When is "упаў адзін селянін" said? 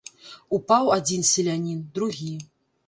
0.59-1.87